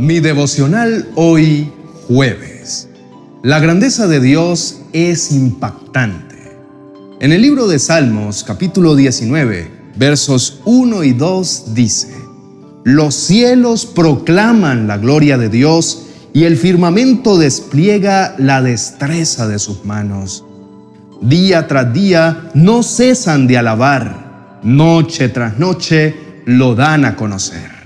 Mi 0.00 0.18
devocional 0.18 1.10
hoy 1.14 1.70
jueves. 2.08 2.88
La 3.42 3.60
grandeza 3.60 4.06
de 4.06 4.18
Dios 4.18 4.80
es 4.94 5.30
impactante. 5.30 6.36
En 7.20 7.32
el 7.32 7.42
libro 7.42 7.68
de 7.68 7.78
Salmos 7.78 8.42
capítulo 8.42 8.96
19 8.96 9.70
versos 9.96 10.62
1 10.64 11.04
y 11.04 11.12
2 11.12 11.74
dice, 11.74 12.14
Los 12.82 13.14
cielos 13.14 13.84
proclaman 13.84 14.86
la 14.86 14.96
gloria 14.96 15.36
de 15.36 15.50
Dios 15.50 16.06
y 16.32 16.44
el 16.44 16.56
firmamento 16.56 17.36
despliega 17.36 18.34
la 18.38 18.62
destreza 18.62 19.48
de 19.48 19.58
sus 19.58 19.84
manos. 19.84 20.46
Día 21.20 21.68
tras 21.68 21.92
día 21.92 22.50
no 22.54 22.82
cesan 22.82 23.46
de 23.46 23.58
alabar, 23.58 24.60
noche 24.62 25.28
tras 25.28 25.58
noche 25.58 26.16
lo 26.46 26.74
dan 26.74 27.04
a 27.04 27.16
conocer. 27.16 27.79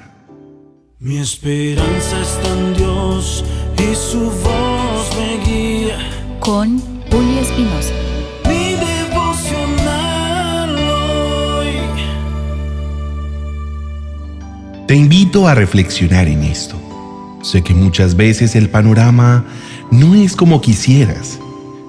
Mi 1.04 1.18
esperanza 1.18 2.18
está 2.22 2.48
en 2.48 2.72
Dios 2.72 3.44
y 3.76 3.94
su 3.94 4.20
voz 4.20 5.14
me 5.18 5.36
guía. 5.44 5.98
Con 6.40 6.80
Julio 7.10 7.40
Espinosa. 7.42 7.92
Mi 8.48 8.72
devocional 9.12 10.70
hoy. 11.58 11.76
Te 14.88 14.94
invito 14.94 15.46
a 15.46 15.54
reflexionar 15.54 16.26
en 16.26 16.42
esto. 16.42 16.74
Sé 17.42 17.60
que 17.60 17.74
muchas 17.74 18.16
veces 18.16 18.56
el 18.56 18.70
panorama 18.70 19.44
no 19.90 20.14
es 20.14 20.34
como 20.34 20.62
quisieras. 20.62 21.38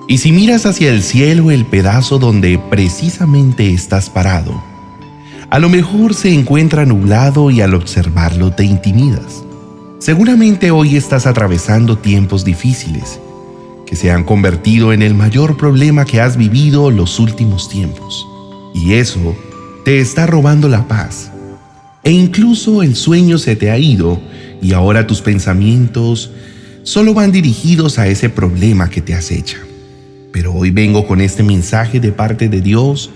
Y 0.10 0.18
si 0.18 0.34
miras 0.34 0.66
hacia 0.66 0.92
el 0.92 1.02
cielo 1.02 1.52
el 1.52 1.66
pedazo 1.66 2.20
donde 2.20 2.60
precisamente 2.70 3.72
estás 3.72 4.10
parado, 4.10 4.75
a 5.50 5.60
lo 5.60 5.70
mejor 5.70 6.14
se 6.14 6.34
encuentra 6.34 6.86
nublado 6.86 7.52
y 7.52 7.62
al 7.62 7.76
observarlo 7.76 8.52
te 8.52 8.66
intimidas. 8.66 9.44
Seguramente 10.00 10.72
hoy 10.72 10.96
estás 10.96 11.28
atravesando 11.28 11.98
tiempos 11.98 12.44
difíciles 12.44 13.20
que 13.86 13.96
se 13.96 14.12
han 14.12 14.24
convertido 14.24 14.92
en 14.92 15.02
el 15.02 15.14
mayor 15.14 15.58
problema 15.58 16.06
que 16.06 16.20
has 16.20 16.36
vivido 16.38 16.90
los 16.90 17.20
últimos 17.20 17.70
tiempos. 17.70 18.26
Y 18.74 18.94
eso 18.94 19.36
te 19.84 20.00
está 20.00 20.26
robando 20.26 20.68
la 20.68 20.88
paz. 20.88 21.32
E 22.04 22.12
incluso 22.12 22.82
el 22.82 22.96
sueño 22.96 23.38
se 23.38 23.56
te 23.56 23.70
ha 23.70 23.78
ido 23.78 24.20
y 24.62 24.74
ahora 24.74 25.06
tus 25.06 25.22
pensamientos 25.22 26.32
solo 26.84 27.14
van 27.14 27.32
dirigidos 27.32 28.00
a 28.00 28.08
ese 28.08 28.30
problema 28.30 28.90
que 28.90 29.02
te 29.02 29.14
acecha. 29.14 29.58
Pero 30.32 30.54
hoy 30.54 30.72
vengo 30.72 31.08
con 31.08 31.22
este 31.22 31.44
mensaje 31.44 32.00
de 32.00 32.12
parte 32.12 32.50
de 32.50 32.62
Dios 32.62 33.12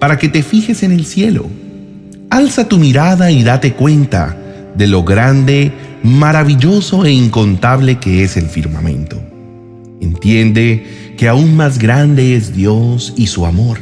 para 0.00 0.18
que 0.18 0.28
te 0.28 0.42
fijes 0.42 0.82
en 0.82 0.92
el 0.92 1.06
cielo 1.06 1.48
Alza 2.30 2.68
tu 2.68 2.78
mirada 2.78 3.30
y 3.30 3.44
date 3.44 3.74
cuenta 3.74 4.36
de 4.74 4.86
lo 4.88 5.04
grande, 5.04 5.72
maravilloso 6.02 7.04
e 7.04 7.12
incontable 7.12 7.98
que 7.98 8.24
es 8.24 8.36
el 8.36 8.46
firmamento. 8.46 9.22
Entiende 10.00 11.14
que 11.16 11.28
aún 11.28 11.56
más 11.56 11.78
grande 11.78 12.36
es 12.36 12.52
Dios 12.52 13.14
y 13.16 13.28
su 13.28 13.46
amor. 13.46 13.78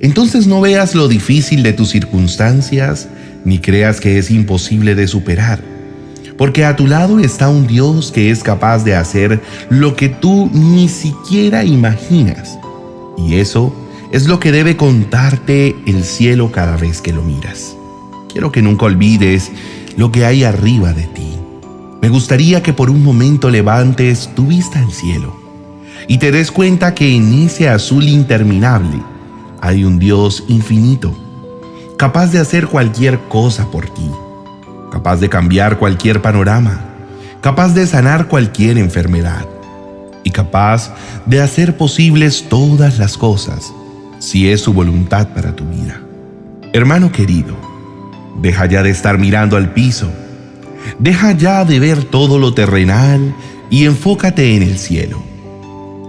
Entonces 0.00 0.46
no 0.46 0.60
veas 0.60 0.94
lo 0.94 1.08
difícil 1.08 1.62
de 1.62 1.72
tus 1.72 1.90
circunstancias, 1.90 3.08
ni 3.44 3.58
creas 3.58 4.00
que 4.00 4.18
es 4.18 4.30
imposible 4.30 4.94
de 4.94 5.08
superar, 5.08 5.60
porque 6.36 6.64
a 6.64 6.76
tu 6.76 6.86
lado 6.86 7.20
está 7.20 7.48
un 7.48 7.66
Dios 7.66 8.12
que 8.12 8.30
es 8.30 8.42
capaz 8.42 8.84
de 8.84 8.94
hacer 8.94 9.40
lo 9.70 9.96
que 9.96 10.08
tú 10.08 10.50
ni 10.52 10.88
siquiera 10.88 11.64
imaginas. 11.64 12.58
Y 13.16 13.36
eso 13.36 13.74
es 14.12 14.26
lo 14.26 14.38
que 14.38 14.52
debe 14.52 14.76
contarte 14.76 15.76
el 15.86 16.04
cielo 16.04 16.52
cada 16.52 16.76
vez 16.76 17.00
que 17.00 17.12
lo 17.12 17.22
miras. 17.22 17.76
Quiero 18.30 18.52
que 18.52 18.62
nunca 18.62 18.86
olvides 18.86 19.50
lo 19.96 20.12
que 20.12 20.24
hay 20.24 20.44
arriba 20.44 20.92
de 20.92 21.04
ti. 21.04 21.36
Me 22.00 22.08
gustaría 22.08 22.62
que 22.62 22.72
por 22.72 22.90
un 22.90 23.02
momento 23.02 23.50
levantes 23.50 24.30
tu 24.34 24.46
vista 24.46 24.78
al 24.78 24.92
cielo 24.92 25.34
y 26.06 26.18
te 26.18 26.30
des 26.30 26.52
cuenta 26.52 26.94
que 26.94 27.16
en 27.16 27.32
ese 27.32 27.68
azul 27.68 28.04
interminable 28.04 29.02
hay 29.60 29.84
un 29.84 29.98
Dios 29.98 30.44
infinito, 30.48 31.12
capaz 31.96 32.28
de 32.28 32.38
hacer 32.38 32.68
cualquier 32.68 33.18
cosa 33.28 33.70
por 33.70 33.88
ti, 33.88 34.08
capaz 34.92 35.16
de 35.16 35.28
cambiar 35.28 35.78
cualquier 35.78 36.22
panorama, 36.22 36.94
capaz 37.40 37.74
de 37.74 37.86
sanar 37.86 38.28
cualquier 38.28 38.78
enfermedad 38.78 39.46
y 40.22 40.30
capaz 40.30 40.94
de 41.24 41.40
hacer 41.40 41.76
posibles 41.76 42.44
todas 42.48 42.98
las 42.98 43.16
cosas 43.16 43.72
si 44.26 44.50
es 44.50 44.60
su 44.60 44.72
voluntad 44.72 45.28
para 45.28 45.54
tu 45.54 45.64
vida. 45.66 46.00
Hermano 46.72 47.12
querido, 47.12 47.54
deja 48.42 48.66
ya 48.66 48.82
de 48.82 48.90
estar 48.90 49.18
mirando 49.18 49.56
al 49.56 49.72
piso, 49.72 50.10
deja 50.98 51.30
ya 51.30 51.64
de 51.64 51.78
ver 51.78 52.02
todo 52.02 52.36
lo 52.36 52.52
terrenal 52.52 53.32
y 53.70 53.84
enfócate 53.84 54.56
en 54.56 54.64
el 54.64 54.78
cielo. 54.78 55.22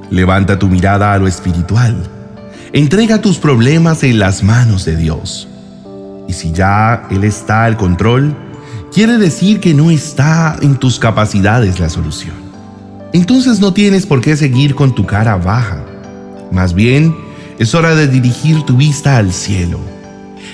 Levanta 0.10 0.58
tu 0.58 0.68
mirada 0.68 1.14
a 1.14 1.20
lo 1.20 1.28
espiritual, 1.28 1.96
entrega 2.74 3.22
tus 3.22 3.38
problemas 3.38 4.02
en 4.04 4.18
las 4.18 4.42
manos 4.42 4.84
de 4.84 4.96
Dios. 4.96 5.48
Y 6.28 6.34
si 6.34 6.52
ya 6.52 7.06
Él 7.12 7.24
está 7.24 7.66
al 7.66 7.78
control, 7.78 8.36
quiere 8.92 9.20
decir 9.20 9.60
que 9.60 9.76
no 9.76 9.92
está 9.92 10.58
en 10.64 10.78
tus 10.78 10.98
capacidades 10.98 11.80
la 11.80 11.88
solución. 11.88 12.34
Entonces 13.14 13.60
no 13.60 13.74
tienes 13.74 14.08
por 14.08 14.22
qué 14.22 14.36
seguir 14.36 14.74
con 14.74 14.96
tu 14.96 15.06
cara 15.06 15.36
baja. 15.36 15.86
Más 16.52 16.74
bien, 16.74 17.27
es 17.59 17.73
hora 17.73 17.95
de 17.95 18.07
dirigir 18.07 18.62
tu 18.63 18.78
vista 18.78 19.18
al 19.18 19.34
cielo. 19.34 19.79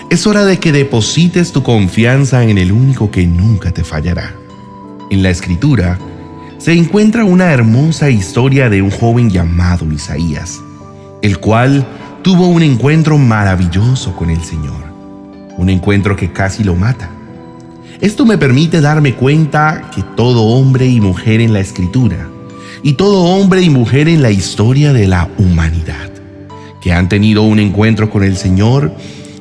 Es 0.10 0.26
hora 0.26 0.46
de 0.46 0.60
que 0.60 0.72
deposites 0.72 1.52
tu 1.52 1.64
confianza 1.64 2.44
en 2.44 2.58
el 2.58 2.72
único 2.72 3.12
que 3.12 3.28
nunca 3.28 3.72
te 3.72 3.84
fallará. 3.84 4.34
En 5.10 5.22
la 5.22 5.30
escritura 5.30 6.00
se 6.58 6.72
encuentra 6.72 7.26
una 7.26 7.52
hermosa 7.52 8.10
historia 8.10 8.70
de 8.70 8.82
un 8.82 8.90
joven 8.90 9.30
llamado 9.30 9.92
Isaías, 9.92 10.62
el 11.22 11.40
cual 11.40 11.86
tuvo 12.22 12.48
un 12.48 12.62
encuentro 12.62 13.18
maravilloso 13.18 14.16
con 14.16 14.30
el 14.30 14.42
Señor, 14.42 14.82
un 15.58 15.70
encuentro 15.70 16.16
que 16.16 16.32
casi 16.32 16.64
lo 16.64 16.76
mata. 16.76 17.10
Esto 18.00 18.26
me 18.26 18.38
permite 18.38 18.80
darme 18.80 19.14
cuenta 19.14 19.90
que 19.94 20.04
todo 20.16 20.44
hombre 20.44 20.88
y 20.88 21.02
mujer 21.02 21.42
en 21.42 21.52
la 21.52 21.60
escritura, 21.60 22.30
y 22.82 22.94
todo 22.94 23.24
hombre 23.24 23.62
y 23.62 23.70
mujer 23.70 24.08
en 24.08 24.22
la 24.22 24.32
historia 24.32 24.94
de 24.94 25.08
la 25.08 25.30
humanidad, 25.38 26.13
que 26.84 26.92
han 26.92 27.08
tenido 27.08 27.44
un 27.44 27.60
encuentro 27.60 28.10
con 28.10 28.24
el 28.24 28.36
Señor 28.36 28.94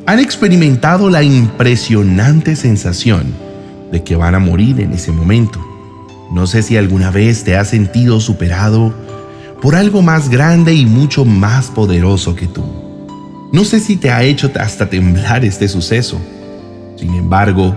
han 0.06 0.20
experimentado 0.20 1.10
la 1.10 1.24
impresionante 1.24 2.54
sensación 2.54 3.34
de 3.90 4.04
que 4.04 4.14
van 4.14 4.36
a 4.36 4.38
morir 4.38 4.80
en 4.80 4.92
ese 4.92 5.10
momento. 5.10 5.60
No 6.30 6.46
sé 6.46 6.62
si 6.62 6.76
alguna 6.76 7.10
vez 7.10 7.42
te 7.42 7.56
has 7.56 7.68
sentido 7.68 8.20
superado 8.20 8.94
por 9.60 9.74
algo 9.74 10.02
más 10.02 10.28
grande 10.28 10.72
y 10.72 10.86
mucho 10.86 11.24
más 11.24 11.66
poderoso 11.66 12.36
que 12.36 12.46
tú. 12.46 12.64
No 13.52 13.64
sé 13.64 13.80
si 13.80 13.96
te 13.96 14.12
ha 14.12 14.22
hecho 14.22 14.50
hasta 14.60 14.88
temblar 14.88 15.44
este 15.44 15.66
suceso. 15.66 16.20
Sin 16.96 17.12
embargo, 17.14 17.74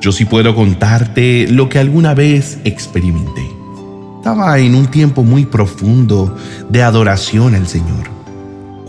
yo 0.00 0.12
sí 0.12 0.24
puedo 0.24 0.54
contarte 0.54 1.48
lo 1.48 1.68
que 1.68 1.80
alguna 1.80 2.14
vez 2.14 2.58
experimenté. 2.62 3.50
Estaba 4.18 4.56
en 4.60 4.76
un 4.76 4.86
tiempo 4.86 5.24
muy 5.24 5.46
profundo 5.46 6.36
de 6.68 6.82
adoración 6.82 7.56
al 7.56 7.66
Señor 7.66 8.19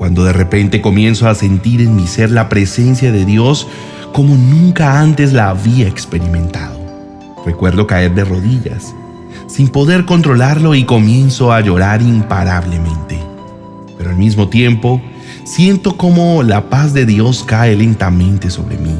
cuando 0.01 0.23
de 0.23 0.33
repente 0.33 0.81
comienzo 0.81 1.29
a 1.29 1.35
sentir 1.35 1.79
en 1.79 1.95
mi 1.95 2.07
ser 2.07 2.31
la 2.31 2.49
presencia 2.49 3.11
de 3.11 3.23
Dios 3.23 3.67
como 4.13 4.35
nunca 4.35 4.99
antes 4.99 5.31
la 5.31 5.49
había 5.49 5.87
experimentado. 5.87 6.75
Recuerdo 7.45 7.85
caer 7.85 8.15
de 8.15 8.25
rodillas, 8.25 8.95
sin 9.45 9.67
poder 9.67 10.05
controlarlo 10.05 10.73
y 10.73 10.85
comienzo 10.85 11.53
a 11.53 11.61
llorar 11.61 12.01
imparablemente. 12.01 13.19
Pero 13.95 14.09
al 14.09 14.15
mismo 14.15 14.49
tiempo, 14.49 14.99
siento 15.43 15.97
como 15.97 16.41
la 16.41 16.67
paz 16.67 16.95
de 16.95 17.05
Dios 17.05 17.43
cae 17.43 17.75
lentamente 17.75 18.49
sobre 18.49 18.79
mí. 18.79 18.95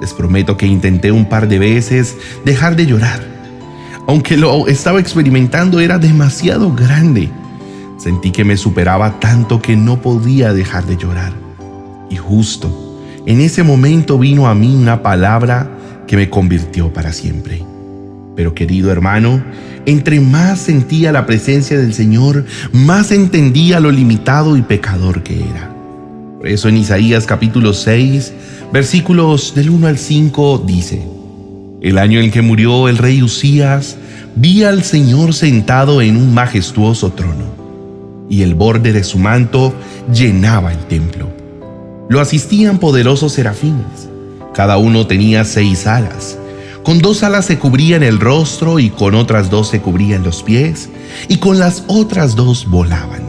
Les 0.00 0.14
prometo 0.14 0.56
que 0.56 0.66
intenté 0.66 1.12
un 1.12 1.26
par 1.26 1.48
de 1.48 1.58
veces 1.58 2.16
dejar 2.46 2.76
de 2.76 2.86
llorar. 2.86 3.22
Aunque 4.08 4.38
lo 4.38 4.68
estaba 4.68 5.00
experimentando 5.00 5.80
era 5.80 5.98
demasiado 5.98 6.74
grande 6.74 7.28
Sentí 8.04 8.32
que 8.32 8.44
me 8.44 8.58
superaba 8.58 9.18
tanto 9.18 9.62
que 9.62 9.76
no 9.76 10.02
podía 10.02 10.52
dejar 10.52 10.84
de 10.84 10.98
llorar. 10.98 11.32
Y 12.10 12.16
justo 12.16 13.00
en 13.24 13.40
ese 13.40 13.62
momento 13.62 14.18
vino 14.18 14.46
a 14.46 14.54
mí 14.54 14.74
una 14.74 15.02
palabra 15.02 15.70
que 16.06 16.18
me 16.18 16.28
convirtió 16.28 16.92
para 16.92 17.14
siempre. 17.14 17.62
Pero 18.36 18.54
querido 18.54 18.92
hermano, 18.92 19.42
entre 19.86 20.20
más 20.20 20.58
sentía 20.58 21.12
la 21.12 21.24
presencia 21.24 21.78
del 21.78 21.94
Señor, 21.94 22.44
más 22.74 23.10
entendía 23.10 23.80
lo 23.80 23.90
limitado 23.90 24.58
y 24.58 24.60
pecador 24.60 25.22
que 25.22 25.40
era. 25.40 25.74
Por 26.36 26.48
eso 26.48 26.68
en 26.68 26.76
Isaías 26.76 27.24
capítulo 27.24 27.72
6, 27.72 28.34
versículos 28.70 29.54
del 29.54 29.70
1 29.70 29.86
al 29.86 29.96
5 29.96 30.62
dice, 30.66 31.02
El 31.80 31.96
año 31.96 32.20
en 32.20 32.30
que 32.30 32.42
murió 32.42 32.86
el 32.90 32.98
rey 32.98 33.22
Usías, 33.22 33.96
vi 34.36 34.62
al 34.62 34.84
Señor 34.84 35.32
sentado 35.32 36.02
en 36.02 36.18
un 36.18 36.34
majestuoso 36.34 37.10
trono 37.14 37.53
y 38.28 38.42
el 38.42 38.54
borde 38.54 38.92
de 38.92 39.04
su 39.04 39.18
manto 39.18 39.74
llenaba 40.12 40.72
el 40.72 40.86
templo. 40.86 41.28
Lo 42.08 42.20
asistían 42.20 42.78
poderosos 42.78 43.32
serafines. 43.32 44.08
Cada 44.54 44.76
uno 44.76 45.06
tenía 45.06 45.44
seis 45.44 45.86
alas. 45.86 46.38
Con 46.84 46.98
dos 46.98 47.22
alas 47.22 47.46
se 47.46 47.58
cubrían 47.58 48.02
el 48.02 48.20
rostro 48.20 48.78
y 48.78 48.90
con 48.90 49.14
otras 49.14 49.50
dos 49.50 49.68
se 49.68 49.80
cubrían 49.80 50.22
los 50.22 50.42
pies 50.42 50.90
y 51.28 51.38
con 51.38 51.58
las 51.58 51.84
otras 51.86 52.36
dos 52.36 52.66
volaban. 52.68 53.22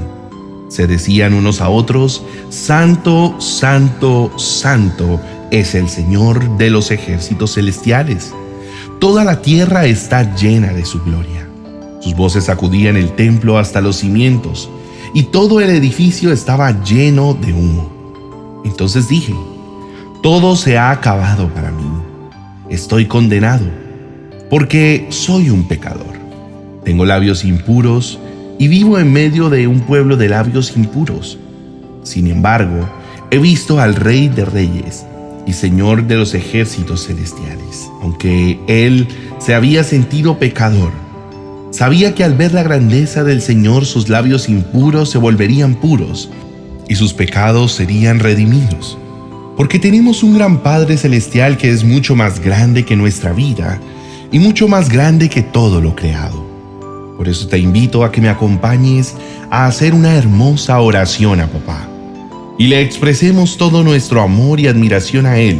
Se 0.67 0.87
decían 0.87 1.33
unos 1.33 1.61
a 1.61 1.69
otros, 1.69 2.23
Santo, 2.49 3.35
Santo, 3.39 4.37
Santo 4.37 5.21
es 5.51 5.73
el 5.73 5.87
Señor 5.87 6.57
de 6.57 6.69
los 6.69 6.91
ejércitos 6.91 7.53
celestiales. 7.53 8.33
Toda 8.99 9.23
la 9.23 9.41
tierra 9.41 9.85
está 9.85 10.35
llena 10.35 10.73
de 10.73 10.83
su 10.83 11.01
gloria. 11.01 11.47
Sus 12.01 12.13
voces 12.13 12.45
sacudían 12.45 12.97
el 12.97 13.15
templo 13.15 13.57
hasta 13.57 13.79
los 13.79 13.97
cimientos 13.97 14.69
y 15.15 15.23
todo 15.23 15.61
el 15.61 15.69
edificio 15.69 16.33
estaba 16.33 16.83
lleno 16.83 17.33
de 17.33 17.53
humo. 17.53 18.61
Entonces 18.65 19.07
dije, 19.07 19.33
todo 20.21 20.57
se 20.57 20.77
ha 20.77 20.91
acabado 20.91 21.47
para 21.47 21.71
mí. 21.71 21.89
Estoy 22.69 23.05
condenado 23.05 23.65
porque 24.49 25.07
soy 25.11 25.49
un 25.49 25.69
pecador. 25.69 26.19
Tengo 26.83 27.05
labios 27.05 27.45
impuros 27.45 28.19
y 28.59 28.67
vivo 28.67 28.99
en 28.99 29.13
medio 29.13 29.49
de 29.49 29.67
un 29.67 29.79
pueblo 29.79 30.17
de 30.17 30.27
labios 30.27 30.75
impuros. 30.75 31.39
Sin 32.03 32.27
embargo, 32.27 32.85
he 33.31 33.37
visto 33.37 33.79
al 33.79 33.95
Rey 33.95 34.27
de 34.27 34.43
Reyes 34.43 35.05
y 35.47 35.53
Señor 35.53 36.07
de 36.07 36.17
los 36.17 36.33
ejércitos 36.33 37.07
celestiales. 37.07 37.89
Aunque 38.01 38.59
él 38.67 39.07
se 39.39 39.55
había 39.55 39.85
sentido 39.85 40.39
pecador, 40.39 40.91
sabía 41.75 42.15
que 42.15 42.23
al 42.23 42.35
ver 42.35 42.53
la 42.53 42.63
grandeza 42.63 43.25
del 43.25 43.41
Señor 43.41 43.85
sus 43.85 44.07
labios 44.07 44.47
impuros 44.47 45.09
se 45.09 45.17
volverían 45.17 45.75
puros 45.75 46.29
y 46.87 46.95
sus 46.95 47.13
pecados 47.13 47.73
serían 47.73 48.19
redimidos. 48.19 48.97
Porque 49.57 49.77
tenemos 49.77 50.23
un 50.23 50.35
gran 50.35 50.63
Padre 50.63 50.95
Celestial 50.95 51.57
que 51.57 51.69
es 51.69 51.83
mucho 51.83 52.15
más 52.15 52.39
grande 52.39 52.85
que 52.85 52.95
nuestra 52.95 53.33
vida 53.33 53.81
y 54.31 54.39
mucho 54.39 54.69
más 54.69 54.87
grande 54.87 55.27
que 55.27 55.41
todo 55.41 55.81
lo 55.81 55.97
creado. 55.97 56.45
Por 57.17 57.27
eso 57.27 57.47
te 57.47 57.57
invito 57.57 58.05
a 58.05 58.11
que 58.11 58.21
me 58.21 58.29
acompañes 58.29 59.13
a 59.49 59.65
hacer 59.65 59.93
una 59.93 60.15
hermosa 60.15 60.79
oración 60.79 61.41
a 61.41 61.47
papá 61.47 61.89
y 62.57 62.67
le 62.67 62.79
expresemos 62.79 63.57
todo 63.57 63.83
nuestro 63.83 64.21
amor 64.21 64.61
y 64.61 64.67
admiración 64.67 65.25
a 65.25 65.39
Él, 65.39 65.59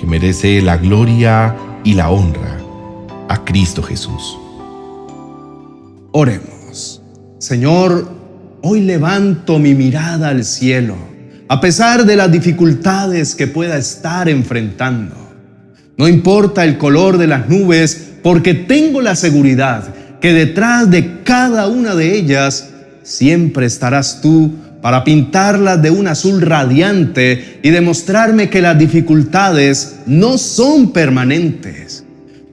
que 0.00 0.06
merece 0.06 0.62
la 0.62 0.78
gloria 0.78 1.54
y 1.84 1.92
la 1.92 2.08
honra, 2.08 2.58
a 3.28 3.44
Cristo 3.44 3.82
Jesús. 3.82 4.38
Oremos. 6.14 7.00
Señor, 7.38 8.06
hoy 8.60 8.82
levanto 8.82 9.58
mi 9.58 9.74
mirada 9.74 10.28
al 10.28 10.44
cielo, 10.44 10.94
a 11.48 11.58
pesar 11.58 12.04
de 12.04 12.16
las 12.16 12.30
dificultades 12.30 13.34
que 13.34 13.46
pueda 13.46 13.78
estar 13.78 14.28
enfrentando. 14.28 15.16
No 15.96 16.06
importa 16.06 16.64
el 16.64 16.76
color 16.76 17.16
de 17.16 17.28
las 17.28 17.48
nubes, 17.48 18.10
porque 18.22 18.52
tengo 18.52 19.00
la 19.00 19.16
seguridad 19.16 19.84
que 20.20 20.34
detrás 20.34 20.90
de 20.90 21.22
cada 21.22 21.66
una 21.68 21.94
de 21.94 22.14
ellas 22.14 22.68
siempre 23.02 23.64
estarás 23.64 24.20
tú 24.20 24.52
para 24.82 25.04
pintarlas 25.04 25.80
de 25.80 25.90
un 25.90 26.08
azul 26.08 26.42
radiante 26.42 27.58
y 27.62 27.70
demostrarme 27.70 28.50
que 28.50 28.60
las 28.60 28.78
dificultades 28.78 30.00
no 30.04 30.36
son 30.36 30.92
permanentes, 30.92 32.04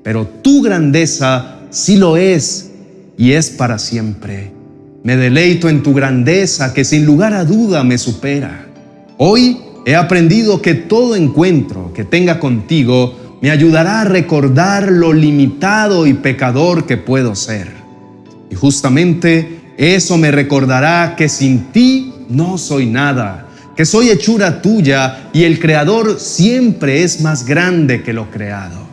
pero 0.01 0.25
tu 0.25 0.61
grandeza 0.61 1.57
sí 1.71 1.97
lo 1.97 2.15
es 2.15 2.68
y 3.19 3.33
es 3.33 3.49
para 3.49 3.77
siempre. 3.79 4.53
Me 5.03 5.17
deleito 5.17 5.67
en 5.67 5.83
tu 5.83 5.93
grandeza 5.93 6.73
que 6.73 6.85
sin 6.85 7.05
lugar 7.05 7.33
a 7.33 7.43
duda 7.43 7.83
me 7.83 7.97
supera. 7.97 8.65
Hoy 9.17 9.57
he 9.85 9.93
aprendido 9.97 10.61
que 10.61 10.73
todo 10.73 11.17
encuentro 11.17 11.91
que 11.93 12.05
tenga 12.05 12.39
contigo 12.39 13.37
me 13.41 13.51
ayudará 13.51 14.01
a 14.01 14.05
recordar 14.05 14.89
lo 14.89 15.11
limitado 15.11 16.07
y 16.07 16.13
pecador 16.13 16.85
que 16.85 16.95
puedo 16.95 17.35
ser. 17.35 17.67
Y 18.49 18.55
justamente 18.55 19.73
eso 19.77 20.17
me 20.17 20.31
recordará 20.31 21.15
que 21.17 21.27
sin 21.27 21.73
ti 21.73 22.13
no 22.29 22.57
soy 22.57 22.85
nada, 22.85 23.49
que 23.75 23.83
soy 23.83 24.11
hechura 24.11 24.61
tuya 24.61 25.29
y 25.33 25.43
el 25.43 25.59
Creador 25.59 26.21
siempre 26.21 27.03
es 27.03 27.19
más 27.19 27.45
grande 27.45 28.01
que 28.01 28.13
lo 28.13 28.31
creado. 28.31 28.87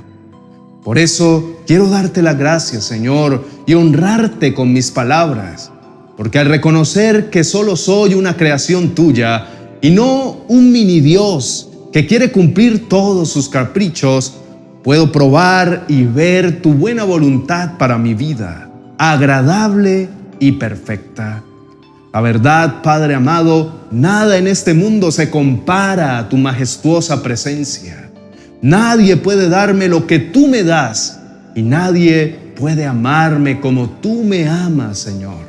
Por 0.82 0.98
eso 0.98 1.60
quiero 1.66 1.88
darte 1.88 2.22
la 2.22 2.34
gracia, 2.34 2.80
Señor, 2.80 3.55
y 3.66 3.74
honrarte 3.74 4.54
con 4.54 4.72
mis 4.72 4.90
palabras, 4.90 5.72
porque 6.16 6.38
al 6.38 6.46
reconocer 6.46 7.30
que 7.30 7.44
solo 7.44 7.76
soy 7.76 8.14
una 8.14 8.36
creación 8.36 8.94
tuya 8.94 9.48
y 9.82 9.90
no 9.90 10.38
un 10.48 10.72
mini 10.72 11.00
Dios, 11.00 11.68
que 11.92 12.06
quiere 12.06 12.30
cumplir 12.30 12.88
todos 12.88 13.30
sus 13.30 13.48
caprichos, 13.48 14.34
puedo 14.84 15.10
probar 15.10 15.84
y 15.88 16.04
ver 16.04 16.62
tu 16.62 16.72
buena 16.72 17.04
voluntad 17.04 17.76
para 17.76 17.98
mi 17.98 18.14
vida, 18.14 18.70
agradable 18.98 20.08
y 20.38 20.52
perfecta. 20.52 21.42
La 22.12 22.20
verdad, 22.20 22.82
Padre 22.82 23.14
amado, 23.14 23.80
nada 23.90 24.38
en 24.38 24.46
este 24.46 24.74
mundo 24.74 25.10
se 25.10 25.28
compara 25.28 26.18
a 26.18 26.28
tu 26.28 26.36
majestuosa 26.36 27.22
presencia. 27.22 28.10
Nadie 28.62 29.16
puede 29.16 29.48
darme 29.48 29.88
lo 29.88 30.06
que 30.06 30.18
tú 30.18 30.46
me 30.48 30.62
das 30.62 31.20
y 31.54 31.62
nadie 31.62 32.45
puede 32.56 32.86
amarme 32.86 33.60
como 33.60 33.88
tú 33.88 34.24
me 34.24 34.48
amas, 34.48 34.98
Señor. 34.98 35.44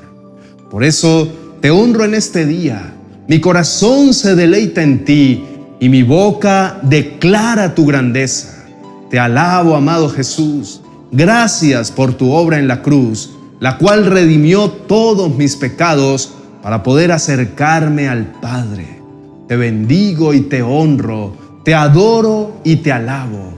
Por 0.70 0.84
eso 0.84 1.28
te 1.62 1.72
honro 1.72 2.04
en 2.04 2.14
este 2.14 2.46
día. 2.46 2.94
Mi 3.28 3.40
corazón 3.40 4.14
se 4.14 4.36
deleita 4.36 4.84
en 4.84 5.06
ti 5.06 5.44
y 5.80 5.90
mi 5.90 6.04
boca 6.04 6.80
declara 6.84 7.74
tu 7.74 7.86
grandeza. 7.86 8.66
Te 9.10 9.20
alabo, 9.20 9.76
amado 9.76 10.10
Jesús. 10.10 10.82
Gracias 11.12 11.92
por 11.92 12.14
tu 12.14 12.32
obra 12.32 12.60
en 12.60 12.68
la 12.68 12.82
cruz, 12.82 13.32
la 13.62 13.78
cual 13.78 14.06
redimió 14.06 14.70
todos 14.70 15.34
mis 15.36 15.56
pecados 15.56 16.34
para 16.62 16.84
poder 16.84 17.14
acercarme 17.14 18.10
al 18.10 18.26
Padre. 18.42 19.00
Te 19.48 19.56
bendigo 19.56 20.34
y 20.34 20.42
te 20.42 20.62
honro, 20.62 21.34
te 21.64 21.74
adoro 21.74 22.60
y 22.66 22.78
te 22.78 22.92
alabo. 22.92 23.54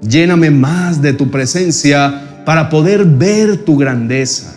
Lléname 0.00 0.50
más 0.50 1.02
de 1.02 1.12
tu 1.12 1.30
presencia 1.30 2.31
para 2.44 2.68
poder 2.68 3.04
ver 3.04 3.58
tu 3.58 3.76
grandeza. 3.76 4.54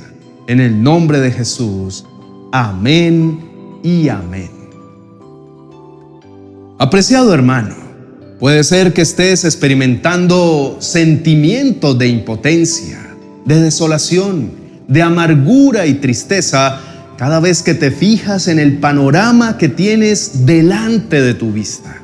En 0.47 0.59
el 0.59 0.81
nombre 0.81 1.19
de 1.19 1.31
Jesús. 1.31 2.05
Amén 2.51 3.39
y 3.83 4.09
amén. 4.09 4.49
Apreciado 6.77 7.33
hermano, 7.33 7.75
puede 8.39 8.63
ser 8.63 8.93
que 8.93 9.01
estés 9.01 9.43
experimentando 9.43 10.77
sentimientos 10.79 11.97
de 11.97 12.07
impotencia, 12.07 12.99
de 13.45 13.61
desolación, 13.61 14.51
de 14.87 15.01
amargura 15.01 15.87
y 15.87 15.95
tristeza 15.95 16.79
cada 17.17 17.39
vez 17.39 17.63
que 17.63 17.73
te 17.73 17.91
fijas 17.91 18.47
en 18.47 18.59
el 18.59 18.77
panorama 18.77 19.57
que 19.57 19.69
tienes 19.69 20.45
delante 20.45 21.21
de 21.21 21.33
tu 21.33 21.51
vista. 21.51 22.01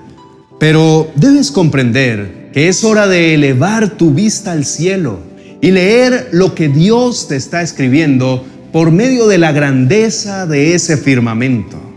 Pero 0.60 1.12
debes 1.16 1.52
comprender 1.52 2.50
que 2.54 2.70
es 2.70 2.84
hora 2.84 3.08
de 3.08 3.34
elevar 3.34 3.90
tu 3.90 4.14
vista 4.14 4.52
al 4.52 4.66
cielo 4.66 5.31
y 5.62 5.72
leer 5.72 6.30
lo 6.32 6.56
que 6.56 6.70
Dios 6.70 7.28
te 7.28 7.36
está 7.36 7.62
escribiendo 7.62 8.44
por 8.72 8.92
medio 8.92 9.28
de 9.28 9.38
la 9.38 9.52
grandeza 9.52 10.46
de 10.46 10.74
ese 10.74 10.98
firmamento 10.98 11.92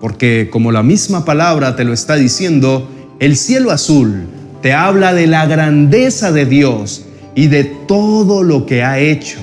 porque 0.00 0.48
como 0.50 0.72
la 0.72 0.82
misma 0.82 1.24
palabra 1.24 1.76
te 1.76 1.84
lo 1.84 1.92
está 1.92 2.16
diciendo, 2.16 2.88
el 3.18 3.36
cielo 3.36 3.70
azul 3.70 4.26
te 4.62 4.72
habla 4.72 5.14
de 5.14 5.26
la 5.26 5.46
grandeza 5.46 6.32
de 6.32 6.46
Dios 6.46 7.06
y 7.34 7.46
de 7.48 7.64
todo 7.64 8.42
lo 8.42 8.66
que 8.66 8.82
ha 8.82 8.98
hecho. 8.98 9.38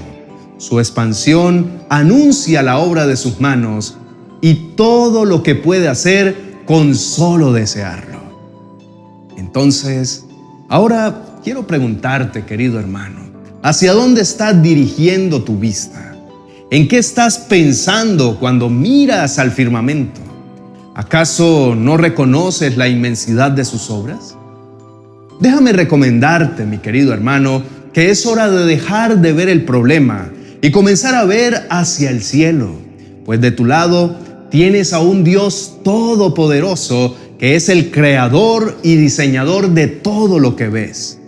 Su 0.57 0.79
expansión 0.79 1.83
anuncia 1.89 2.61
la 2.61 2.77
obra 2.77 3.07
de 3.07 3.17
sus 3.17 3.41
manos 3.41 3.97
y 4.41 4.75
todo 4.75 5.25
lo 5.25 5.43
que 5.43 5.55
puede 5.55 5.87
hacer 5.87 6.35
con 6.65 6.95
solo 6.95 7.51
desearlo. 7.51 8.21
Entonces, 9.37 10.25
ahora 10.69 11.39
quiero 11.43 11.67
preguntarte, 11.67 12.45
querido 12.45 12.79
hermano, 12.79 13.22
¿hacia 13.63 13.93
dónde 13.93 14.21
estás 14.21 14.61
dirigiendo 14.61 15.43
tu 15.43 15.57
vista? 15.57 16.15
¿En 16.69 16.87
qué 16.87 16.97
estás 16.97 17.37
pensando 17.37 18.37
cuando 18.39 18.69
miras 18.69 19.39
al 19.39 19.51
firmamento? 19.51 20.19
¿Acaso 20.95 21.73
no 21.75 21.97
reconoces 21.97 22.77
la 22.77 22.87
inmensidad 22.87 23.51
de 23.51 23.65
sus 23.65 23.89
obras? 23.89 24.35
Déjame 25.39 25.71
recomendarte, 25.71 26.65
mi 26.65 26.77
querido 26.77 27.13
hermano, 27.13 27.63
que 27.93 28.11
es 28.11 28.25
hora 28.25 28.49
de 28.49 28.65
dejar 28.65 29.19
de 29.19 29.33
ver 29.33 29.49
el 29.49 29.63
problema 29.63 30.31
y 30.61 30.71
comenzar 30.71 31.15
a 31.15 31.25
ver 31.25 31.67
hacia 31.69 32.09
el 32.09 32.21
cielo, 32.21 32.75
pues 33.25 33.39
de 33.39 33.51
tu 33.51 33.65
lado 33.65 34.17
tienes 34.49 34.93
a 34.93 34.99
un 34.99 35.23
Dios 35.23 35.79
todopoderoso 35.83 37.15
que 37.39 37.55
es 37.55 37.69
el 37.69 37.91
creador 37.91 38.77
y 38.83 38.95
diseñador 38.95 39.69
de 39.69 39.87
todo 39.87 40.39
lo 40.39 40.55
que 40.55 40.69
ves. 40.69 41.19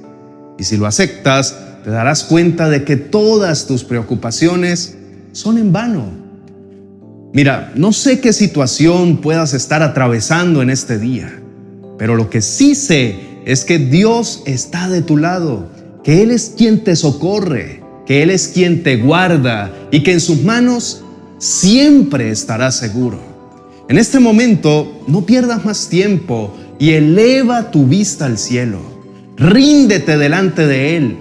Y 0.57 0.63
si 0.63 0.77
lo 0.77 0.85
aceptas, 0.85 1.64
te 1.85 1.89
darás 1.89 2.25
cuenta 2.25 2.67
de 2.67 2.83
que 2.83 2.97
todas 2.97 3.65
tus 3.65 3.85
preocupaciones 3.85 4.97
son 5.31 5.57
en 5.57 5.71
vano 5.71 6.25
Mira, 7.35 7.73
no 7.75 7.91
sé 7.91 8.21
qué 8.21 8.31
situación 8.31 9.17
puedas 9.17 9.53
estar 9.53 9.83
atravesando 9.83 10.61
en 10.61 10.69
este 10.69 10.97
día, 10.97 11.37
pero 11.97 12.15
lo 12.15 12.29
que 12.29 12.41
sí 12.41 12.75
sé 12.75 13.19
es 13.45 13.65
que 13.65 13.77
Dios 13.77 14.41
está 14.45 14.87
de 14.87 15.01
tu 15.01 15.17
lado 15.17 15.67
que 16.01 16.23
Él 16.23 16.31
es 16.31 16.53
quien 16.57 16.85
te 16.85 16.95
socorre, 16.95 17.83
que 18.05 18.23
Él 18.23 18.29
es 18.29 18.47
quien 18.47 18.83
te 18.83 18.95
guarda 18.95 19.73
y 19.91 20.01
que 20.01 20.13
en 20.13 20.21
sus 20.21 20.43
manos 20.43 21.03
siempre 21.37 22.31
estarás 22.31 22.77
seguro. 22.77 23.19
En 23.89 23.97
este 23.97 24.21
momento 24.21 25.03
no 25.05 25.25
pierdas 25.25 25.65
más 25.65 25.89
tiempo 25.89 26.55
y 26.79 26.91
eleva 26.91 27.69
tu 27.69 27.85
vista 27.85 28.27
al 28.27 28.37
cielo. 28.37 28.79
Ríndete 29.35 30.17
delante 30.17 30.65
de 30.65 30.95
Él. 30.95 31.17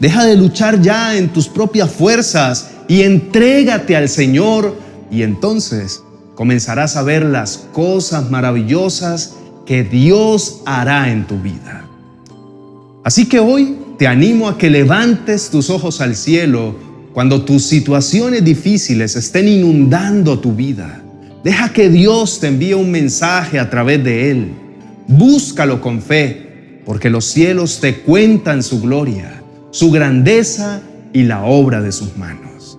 Deja 0.00 0.24
de 0.24 0.36
luchar 0.36 0.80
ya 0.80 1.16
en 1.16 1.28
tus 1.28 1.48
propias 1.48 1.90
fuerzas 1.90 2.70
y 2.88 3.02
entrégate 3.02 3.96
al 3.96 4.08
Señor 4.08 4.76
y 5.10 5.22
entonces 5.22 6.02
comenzarás 6.34 6.96
a 6.96 7.02
ver 7.02 7.24
las 7.24 7.58
cosas 7.72 8.30
maravillosas 8.30 9.34
que 9.66 9.84
Dios 9.84 10.62
hará 10.66 11.10
en 11.10 11.26
tu 11.26 11.38
vida. 11.38 11.88
Así 13.04 13.26
que 13.26 13.38
hoy 13.38 13.78
te 13.98 14.06
animo 14.06 14.48
a 14.48 14.58
que 14.58 14.70
levantes 14.70 15.50
tus 15.50 15.70
ojos 15.70 16.00
al 16.00 16.16
cielo 16.16 16.74
cuando 17.12 17.44
tus 17.44 17.64
situaciones 17.64 18.44
difíciles 18.44 19.14
estén 19.14 19.46
inundando 19.46 20.40
tu 20.40 20.52
vida. 20.52 21.02
Deja 21.44 21.72
que 21.72 21.88
Dios 21.88 22.40
te 22.40 22.48
envíe 22.48 22.74
un 22.74 22.90
mensaje 22.90 23.60
a 23.60 23.70
través 23.70 24.02
de 24.02 24.30
él. 24.30 24.52
Búscalo 25.06 25.80
con 25.80 26.02
fe, 26.02 26.80
porque 26.84 27.10
los 27.10 27.26
cielos 27.26 27.78
te 27.80 28.00
cuentan 28.00 28.62
su 28.62 28.80
gloria, 28.80 29.43
su 29.74 29.90
grandeza 29.90 30.82
y 31.12 31.24
la 31.24 31.42
obra 31.42 31.82
de 31.82 31.90
sus 31.90 32.16
manos. 32.16 32.78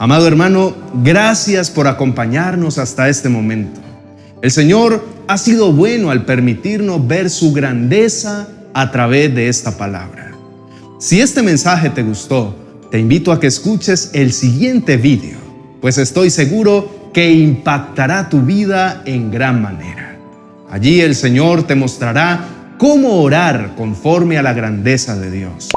Amado 0.00 0.26
hermano, 0.26 0.74
gracias 1.04 1.70
por 1.70 1.86
acompañarnos 1.86 2.78
hasta 2.78 3.08
este 3.08 3.28
momento. 3.28 3.80
El 4.42 4.50
Señor 4.50 5.06
ha 5.28 5.38
sido 5.38 5.72
bueno 5.72 6.10
al 6.10 6.24
permitirnos 6.24 7.06
ver 7.06 7.30
su 7.30 7.52
grandeza 7.52 8.48
a 8.74 8.90
través 8.90 9.32
de 9.36 9.48
esta 9.48 9.78
palabra. 9.78 10.32
Si 10.98 11.20
este 11.20 11.42
mensaje 11.42 11.90
te 11.90 12.02
gustó, 12.02 12.56
te 12.90 12.98
invito 12.98 13.30
a 13.30 13.38
que 13.38 13.46
escuches 13.46 14.10
el 14.12 14.32
siguiente 14.32 14.96
vídeo, 14.96 15.38
pues 15.80 15.96
estoy 15.96 16.30
seguro 16.30 17.10
que 17.14 17.30
impactará 17.30 18.28
tu 18.28 18.40
vida 18.40 19.00
en 19.04 19.30
gran 19.30 19.62
manera. 19.62 20.18
Allí 20.72 21.00
el 21.02 21.14
Señor 21.14 21.62
te 21.62 21.76
mostrará 21.76 22.74
cómo 22.78 23.22
orar 23.22 23.76
conforme 23.76 24.38
a 24.38 24.42
la 24.42 24.54
grandeza 24.54 25.16
de 25.16 25.30
Dios. 25.30 25.68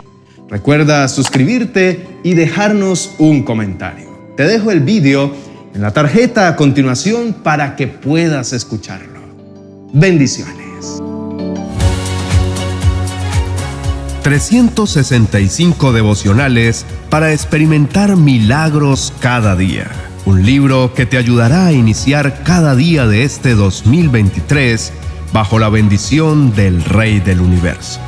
Recuerda 0.50 1.08
suscribirte 1.08 2.08
y 2.24 2.34
dejarnos 2.34 3.16
un 3.20 3.44
comentario. 3.44 4.10
Te 4.36 4.44
dejo 4.44 4.72
el 4.72 4.80
vídeo 4.80 5.32
en 5.76 5.82
la 5.82 5.92
tarjeta 5.92 6.48
a 6.48 6.56
continuación 6.56 7.34
para 7.44 7.76
que 7.76 7.88
puedas 7.88 8.52
escucharlo. 8.54 9.20
Bendiciones. 9.94 11.00
365 14.24 15.94
devocionales 15.94 16.86
para 17.10 17.32
experimentar 17.32 18.16
milagros 18.16 19.14
cada 19.20 19.56
día. 19.56 19.88
Un 20.26 20.46
libro 20.46 20.94
que 20.96 21.06
te 21.06 21.18
ayudará 21.18 21.68
a 21.68 21.74
iniciar 21.74 22.44
cada 22.44 22.76
día 22.76 23.06
de 23.06 23.24
este 23.24 23.54
2023 23.54 24.94
bajo 25.32 25.60
la 25.60 25.70
bendición 25.70 26.56
del 26.56 26.84
Rey 26.84 27.20
del 27.20 27.40
Universo. 27.40 28.00